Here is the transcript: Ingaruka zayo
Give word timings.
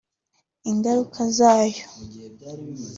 Ingaruka 0.71 1.21
zayo 1.37 1.83